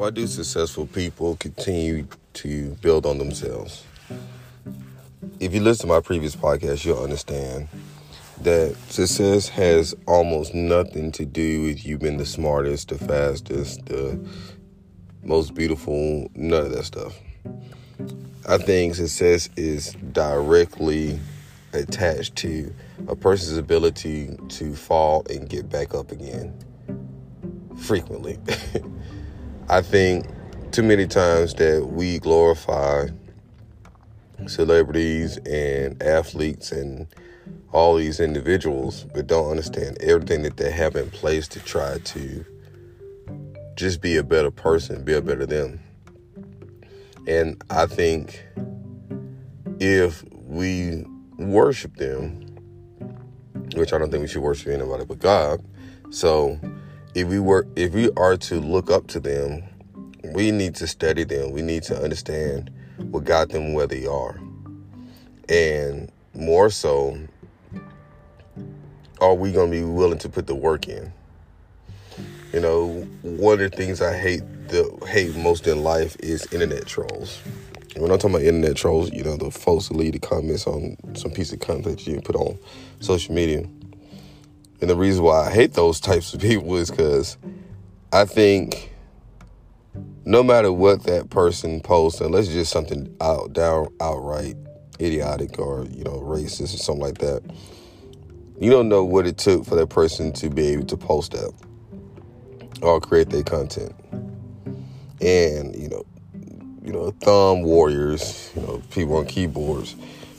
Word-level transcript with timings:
Why 0.00 0.08
do 0.08 0.26
successful 0.26 0.86
people 0.86 1.36
continue 1.36 2.06
to 2.32 2.70
build 2.80 3.04
on 3.04 3.18
themselves? 3.18 3.84
If 5.40 5.52
you 5.52 5.60
listen 5.60 5.88
to 5.88 5.94
my 5.94 6.00
previous 6.00 6.34
podcast, 6.34 6.86
you'll 6.86 7.04
understand 7.04 7.68
that 8.40 8.74
success 8.88 9.50
has 9.50 9.94
almost 10.06 10.54
nothing 10.54 11.12
to 11.12 11.26
do 11.26 11.64
with 11.64 11.84
you 11.84 11.98
being 11.98 12.16
the 12.16 12.24
smartest, 12.24 12.88
the 12.88 12.96
fastest, 12.96 13.84
the 13.84 14.18
most 15.22 15.52
beautiful, 15.52 16.30
none 16.34 16.64
of 16.64 16.72
that 16.72 16.84
stuff. 16.84 17.20
I 18.48 18.56
think 18.56 18.94
success 18.94 19.50
is 19.54 19.92
directly 20.12 21.20
attached 21.74 22.36
to 22.36 22.74
a 23.06 23.14
person's 23.14 23.58
ability 23.58 24.34
to 24.48 24.74
fall 24.74 25.26
and 25.28 25.46
get 25.46 25.68
back 25.68 25.92
up 25.92 26.10
again 26.10 26.54
frequently. 27.76 28.38
I 29.70 29.82
think 29.82 30.26
too 30.72 30.82
many 30.82 31.06
times 31.06 31.54
that 31.54 31.90
we 31.92 32.18
glorify 32.18 33.06
celebrities 34.48 35.36
and 35.46 36.02
athletes 36.02 36.72
and 36.72 37.06
all 37.70 37.94
these 37.94 38.18
individuals, 38.18 39.06
but 39.14 39.28
don't 39.28 39.48
understand 39.48 39.96
everything 40.00 40.42
that 40.42 40.56
they 40.56 40.72
have 40.72 40.96
in 40.96 41.08
place 41.12 41.46
to 41.46 41.60
try 41.60 41.98
to 41.98 42.44
just 43.76 44.00
be 44.00 44.16
a 44.16 44.24
better 44.24 44.50
person, 44.50 45.04
be 45.04 45.14
a 45.14 45.22
better 45.22 45.46
them. 45.46 45.78
And 47.28 47.62
I 47.70 47.86
think 47.86 48.44
if 49.78 50.24
we 50.32 51.06
worship 51.38 51.94
them, 51.94 52.44
which 53.76 53.92
I 53.92 53.98
don't 53.98 54.10
think 54.10 54.22
we 54.22 54.26
should 54.26 54.42
worship 54.42 54.66
anybody 54.66 55.04
but 55.04 55.20
God. 55.20 55.64
So 56.10 56.58
if 57.14 57.26
we 57.28 57.38
were 57.38 57.66
if 57.76 57.92
we 57.92 58.10
are 58.16 58.36
to 58.36 58.60
look 58.60 58.90
up 58.90 59.06
to 59.08 59.20
them, 59.20 59.62
we 60.34 60.50
need 60.50 60.74
to 60.76 60.86
study 60.86 61.24
them. 61.24 61.52
We 61.52 61.62
need 61.62 61.82
to 61.84 62.00
understand 62.00 62.70
what 63.10 63.24
got 63.24 63.50
them 63.50 63.72
where 63.72 63.86
they 63.86 64.06
are. 64.06 64.40
And 65.48 66.10
more 66.34 66.70
so, 66.70 67.18
are 69.20 69.34
we 69.34 69.52
going 69.52 69.70
to 69.70 69.76
be 69.76 69.84
willing 69.84 70.18
to 70.18 70.28
put 70.28 70.46
the 70.46 70.54
work 70.54 70.88
in? 70.88 71.12
You 72.52 72.60
know, 72.60 73.08
one 73.22 73.60
of 73.60 73.70
the 73.70 73.76
things 73.76 74.00
I 74.00 74.16
hate 74.16 74.42
the 74.68 74.88
hate 75.06 75.34
most 75.36 75.66
in 75.66 75.82
life 75.82 76.16
is 76.20 76.52
internet 76.52 76.86
trolls. 76.86 77.40
When 77.96 78.10
I'm 78.12 78.18
talking 78.18 78.36
about 78.36 78.42
internet 78.46 78.76
trolls, 78.76 79.10
you 79.12 79.24
know, 79.24 79.36
the 79.36 79.50
folks 79.50 79.88
that 79.88 79.96
leave 79.96 80.12
the 80.12 80.20
comments 80.20 80.66
on 80.66 80.96
some 81.14 81.32
piece 81.32 81.52
of 81.52 81.58
content 81.58 82.06
you 82.06 82.20
put 82.20 82.36
on 82.36 82.56
social 83.00 83.34
media. 83.34 83.64
And 84.80 84.88
the 84.88 84.96
reason 84.96 85.22
why 85.22 85.46
I 85.46 85.50
hate 85.50 85.74
those 85.74 86.00
types 86.00 86.32
of 86.32 86.40
people 86.40 86.74
is 86.76 86.90
because 86.90 87.36
I 88.12 88.24
think 88.24 88.92
no 90.24 90.42
matter 90.42 90.72
what 90.72 91.04
that 91.04 91.30
person 91.30 91.80
posts, 91.80 92.20
unless 92.20 92.46
it's 92.46 92.54
just 92.54 92.72
something 92.72 93.14
out 93.20 93.52
down 93.52 93.88
outright 94.00 94.56
idiotic 95.00 95.58
or 95.58 95.86
you 95.86 96.04
know 96.04 96.20
racist 96.20 96.74
or 96.74 96.78
something 96.78 97.02
like 97.02 97.18
that, 97.18 97.42
you 98.58 98.70
don't 98.70 98.88
know 98.88 99.04
what 99.04 99.26
it 99.26 99.38
took 99.38 99.64
for 99.64 99.76
that 99.76 99.88
person 99.88 100.32
to 100.34 100.48
be 100.48 100.68
able 100.68 100.86
to 100.86 100.96
post 100.96 101.32
that 101.32 101.52
or 102.82 103.00
create 103.00 103.28
their 103.30 103.42
content. 103.42 103.94
And 105.20 105.74
you 105.76 105.88
know, 105.88 106.04
you 106.82 106.92
know, 106.92 107.10
thumb 107.20 107.62
warriors, 107.62 108.50
you 108.56 108.62
know, 108.62 108.82
people 108.90 109.16
on 109.16 109.26
keyboards 109.26 109.94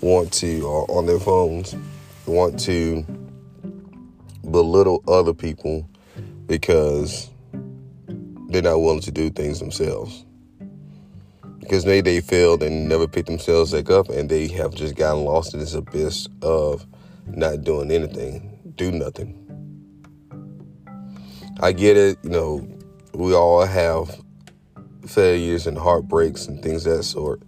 want 0.00 0.32
to 0.34 0.62
or 0.62 0.90
on 0.90 1.06
their 1.06 1.20
phones 1.20 1.76
want 2.26 2.58
to 2.58 3.04
belittle 4.54 5.02
other 5.08 5.34
people 5.34 5.90
because 6.46 7.28
they're 8.50 8.62
not 8.62 8.78
willing 8.78 9.00
to 9.00 9.10
do 9.10 9.28
things 9.28 9.58
themselves. 9.58 10.24
Because 11.58 11.84
maybe 11.84 12.02
they 12.02 12.20
failed 12.20 12.62
and 12.62 12.88
never 12.88 13.08
picked 13.08 13.26
themselves 13.26 13.72
back 13.72 13.90
up 13.90 14.08
and 14.10 14.28
they 14.28 14.46
have 14.46 14.72
just 14.72 14.94
gotten 14.94 15.24
lost 15.24 15.54
in 15.54 15.58
this 15.58 15.74
abyss 15.74 16.28
of 16.40 16.86
not 17.26 17.64
doing 17.64 17.90
anything, 17.90 18.56
do 18.76 18.92
nothing. 18.92 19.40
I 21.58 21.72
get 21.72 21.96
it, 21.96 22.18
you 22.22 22.30
know, 22.30 22.64
we 23.12 23.34
all 23.34 23.66
have 23.66 24.20
failures 25.04 25.66
and 25.66 25.76
heartbreaks 25.76 26.46
and 26.46 26.62
things 26.62 26.84
that 26.84 27.02
sort. 27.02 27.42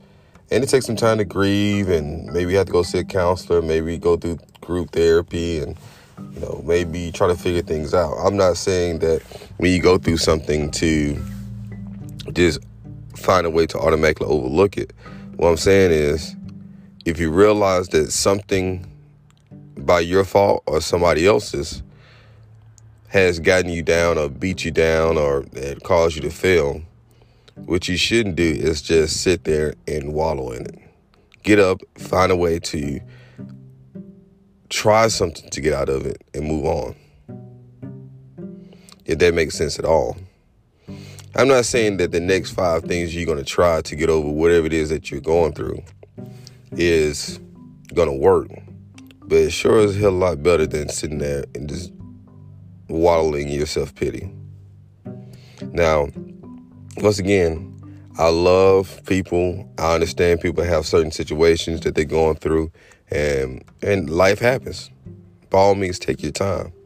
And 0.51 0.65
it 0.65 0.71
takes 0.71 0.87
some 0.87 0.97
time 0.97 1.19
to 1.19 1.25
grieve 1.25 1.89
and 1.89 2.27
maybe 2.33 2.51
you 2.51 2.59
have 2.59 2.67
to 2.67 2.73
go 2.73 2.83
see 2.83 2.99
a 2.99 3.05
counselor, 3.05 3.63
maybe 3.63 3.97
go 3.97 4.17
through 4.17 4.39
group 4.61 4.91
therapy 4.91 5.61
and 5.61 5.79
you 6.19 6.41
know, 6.41 6.63
maybe 6.67 7.13
try 7.13 7.29
to 7.29 7.37
figure 7.37 7.63
things 7.63 7.95
out. 7.95 8.15
I'm 8.15 8.37
not 8.37 8.57
saying 8.57 9.01
that 9.01 9.23
when 9.59 9.73
you 9.73 9.81
go 9.81 9.99
through 9.99 10.19
something 10.19 10.71
to 10.73 11.21
just 12.33 12.61
find 13.15 13.47
a 13.47 13.51
way 13.51 13.67
to 13.67 13.79
automatically 13.79 14.27
overlook 14.27 14.77
it. 14.77 14.93
What 15.37 15.49
I'm 15.49 15.57
saying 15.57 15.93
is 15.93 16.37
if 17.05 17.19
you 17.19 17.31
realize 17.31 17.89
that 17.89 18.13
something 18.13 18.87
by 19.79 20.01
your 20.01 20.25
fault 20.25 20.63
or 20.67 20.81
somebody 20.81 21.27
else's 21.27 21.83
has 23.09 23.39
gotten 23.39 23.71
you 23.71 23.83
down 23.83 24.19
or 24.19 24.29
beat 24.29 24.65
you 24.65 24.71
down 24.71 25.17
or 25.17 25.45
caused 25.85 26.17
you 26.17 26.23
to 26.23 26.31
fail, 26.31 26.83
what 27.65 27.89
you 27.89 27.97
shouldn't 27.97 28.37
do 28.37 28.45
is 28.45 28.83
just 28.83 29.23
sit 29.23 29.45
there 29.45 29.75
and 29.87 30.13
wallow 30.13 30.51
in 30.53 30.67
it. 30.67 30.79
Get 31.43 31.59
up, 31.59 31.81
find 31.97 32.33
a 32.33 32.37
way 32.37 32.59
to 32.59 33.01
try 34.69 35.09
something 35.09 35.49
to 35.51 35.61
get 35.61 35.73
out 35.73 35.89
of 35.89 36.07
it 36.07 36.23
and 36.35 36.47
move 36.47 36.65
on. 36.65 36.95
If 39.05 39.19
that 39.19 39.35
makes 39.35 39.55
sense 39.55 39.79
at 39.79 39.85
all. 39.85 40.17
I'm 41.35 41.49
not 41.49 41.67
saying 41.67 41.99
that 41.99 42.13
the 42.13 42.21
next 42.21 42.53
five 42.53 42.85
things 42.85 43.15
you're 43.15 43.27
going 43.27 43.39
to 43.39 43.45
try 43.45 43.83
to 43.83 43.97
get 43.97 44.09
over 44.09 44.29
whatever 44.29 44.67
it 44.67 44.73
is 44.73 44.89
that 44.89 45.11
you're 45.11 45.21
going 45.21 45.53
through 45.53 45.83
is 46.73 47.39
going 47.93 48.09
to 48.09 48.15
work. 48.15 48.49
But 49.21 49.39
it 49.39 49.51
sure 49.51 49.79
is 49.79 49.97
a 49.97 50.01
hell 50.01 50.11
a 50.11 50.13
lot 50.13 50.43
better 50.43 50.67
than 50.67 50.89
sitting 50.89 51.19
there 51.19 51.45
and 51.55 51.69
just 51.69 51.93
waddling 52.89 53.49
your 53.49 53.67
self 53.67 53.95
pity. 53.95 54.33
Now, 55.73 56.09
once 56.99 57.19
again, 57.19 57.73
I 58.19 58.31
love 58.31 59.03
people. 59.05 59.71
I 59.79 59.95
understand 59.95 60.41
people 60.41 60.65
have 60.65 60.87
certain 60.87 61.11
situations 61.11 61.81
that 61.81 61.95
they're 61.95 62.05
going 62.05 62.37
through 62.37 62.73
and 63.11 63.65
and 63.83 64.11
life 64.11 64.39
happens. 64.39 64.91
By 65.51 65.59
all 65.59 65.75
means, 65.75 65.99
take 65.99 66.23
your 66.23 66.33
time. 66.33 66.73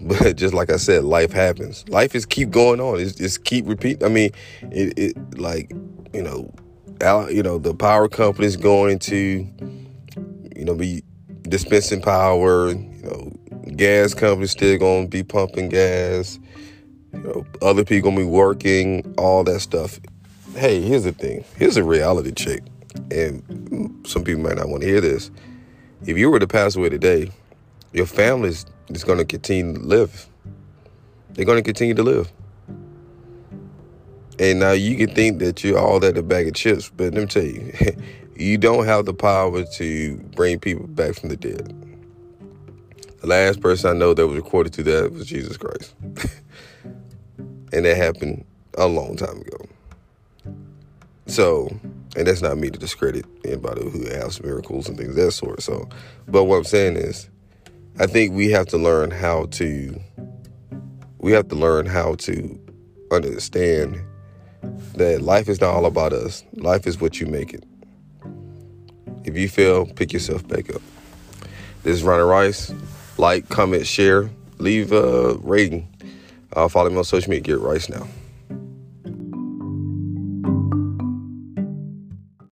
But 0.00 0.36
just 0.36 0.52
like 0.52 0.70
I 0.70 0.76
said, 0.76 1.04
life 1.04 1.32
happens. 1.32 1.88
Life 1.88 2.14
is 2.14 2.26
keep 2.26 2.50
going 2.50 2.78
on. 2.78 3.00
It's 3.00 3.14
just 3.14 3.44
keep 3.44 3.66
repeat. 3.66 4.02
I 4.02 4.08
mean, 4.08 4.32
it, 4.60 4.98
it 4.98 5.38
like 5.38 5.70
you 6.12 6.22
know, 6.22 6.52
you 7.30 7.42
know 7.42 7.58
the 7.58 7.74
power 7.74 8.06
companies 8.06 8.56
going 8.56 8.98
to 8.98 9.48
you 10.54 10.64
know 10.64 10.74
be 10.74 11.02
dispensing 11.42 12.02
power. 12.02 12.68
You 12.68 13.00
know, 13.02 13.32
gas 13.76 14.12
companies 14.12 14.50
still 14.50 14.78
to 14.78 15.08
be 15.08 15.22
pumping 15.22 15.70
gas. 15.70 16.38
You 17.14 17.20
know, 17.20 17.46
other 17.62 17.82
people 17.82 18.10
gonna 18.10 18.20
be 18.20 18.28
working. 18.28 19.14
All 19.16 19.42
that 19.44 19.60
stuff. 19.60 20.00
Hey, 20.54 20.82
here's 20.82 21.04
the 21.04 21.12
thing. 21.12 21.44
Here's 21.56 21.78
a 21.78 21.84
reality 21.84 22.32
check 22.32 22.60
and 23.10 24.02
some 24.06 24.24
people 24.24 24.42
might 24.42 24.56
not 24.56 24.68
want 24.68 24.82
to 24.82 24.88
hear 24.88 25.00
this. 25.00 25.30
If 26.06 26.18
you 26.18 26.30
were 26.30 26.38
to 26.38 26.46
pass 26.46 26.76
away 26.76 26.88
today, 26.90 27.30
your 27.92 28.06
family 28.06 28.50
is 28.50 29.04
going 29.04 29.18
to 29.18 29.24
continue 29.24 29.74
to 29.74 29.80
live. 29.80 30.28
They're 31.30 31.44
going 31.44 31.58
to 31.58 31.62
continue 31.62 31.94
to 31.94 32.02
live. 32.02 32.30
And 34.38 34.60
now 34.60 34.72
you 34.72 34.96
can 34.96 35.14
think 35.14 35.38
that 35.38 35.62
you're 35.62 35.78
all 35.78 36.00
that 36.00 36.18
a 36.18 36.22
bag 36.22 36.48
of 36.48 36.54
chips, 36.54 36.90
but 36.90 37.14
let 37.14 37.20
me 37.20 37.26
tell 37.26 37.44
you, 37.44 37.72
you 38.36 38.58
don't 38.58 38.84
have 38.84 39.04
the 39.04 39.14
power 39.14 39.64
to 39.64 40.16
bring 40.34 40.58
people 40.58 40.86
back 40.88 41.14
from 41.14 41.28
the 41.28 41.36
dead. 41.36 41.72
The 43.20 43.26
last 43.28 43.60
person 43.60 43.90
I 43.90 43.98
know 43.98 44.12
that 44.12 44.26
was 44.26 44.36
recorded 44.36 44.72
to 44.74 44.82
that 44.82 45.12
was 45.12 45.26
Jesus 45.26 45.56
Christ. 45.56 45.94
and 47.72 47.84
that 47.84 47.96
happened 47.96 48.44
a 48.76 48.86
long 48.86 49.16
time 49.16 49.40
ago. 49.40 49.56
So, 51.26 51.68
and 52.16 52.26
that's 52.26 52.42
not 52.42 52.58
me 52.58 52.70
to 52.70 52.78
discredit 52.78 53.24
anybody 53.44 53.82
who 53.82 54.04
has 54.06 54.42
miracles 54.42 54.88
and 54.88 54.96
things 54.96 55.10
of 55.10 55.16
that 55.16 55.32
sort. 55.32 55.62
So, 55.62 55.88
but 56.28 56.44
what 56.44 56.56
I'm 56.56 56.64
saying 56.64 56.96
is, 56.96 57.28
I 57.98 58.06
think 58.06 58.34
we 58.34 58.50
have 58.50 58.66
to 58.68 58.78
learn 58.78 59.10
how 59.10 59.46
to, 59.52 60.00
we 61.18 61.32
have 61.32 61.48
to 61.48 61.54
learn 61.54 61.86
how 61.86 62.14
to 62.16 62.58
understand 63.12 64.00
that 64.96 65.22
life 65.22 65.48
is 65.48 65.60
not 65.60 65.74
all 65.74 65.86
about 65.86 66.12
us. 66.12 66.44
Life 66.54 66.86
is 66.86 67.00
what 67.00 67.20
you 67.20 67.26
make 67.26 67.52
it. 67.54 67.64
If 69.24 69.36
you 69.36 69.48
fail, 69.48 69.86
pick 69.86 70.12
yourself 70.12 70.46
back 70.46 70.74
up. 70.74 70.82
This 71.82 71.94
is 71.94 72.02
Ronnie 72.02 72.22
Rice. 72.22 72.72
Like, 73.16 73.48
comment, 73.48 73.86
share, 73.86 74.30
leave 74.58 74.92
a 74.92 75.34
rating. 75.34 75.88
Uh, 76.52 76.68
follow 76.68 76.90
me 76.90 76.96
on 76.96 77.04
social 77.04 77.30
media. 77.30 77.56
Get 77.56 77.60
Rice 77.60 77.88
now. 77.88 78.06